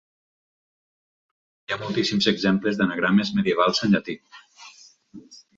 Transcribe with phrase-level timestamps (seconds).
[1.67, 4.21] Hi ha moltíssims exemples d'anagrames medievals en llatí.